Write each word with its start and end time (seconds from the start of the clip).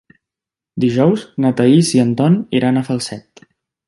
Dijous 0.85 1.25
na 1.45 1.51
Thaís 1.59 1.91
i 1.97 2.01
en 2.05 2.13
Ton 2.21 2.39
iran 2.61 2.81
a 2.81 2.83
Falset. 2.89 3.45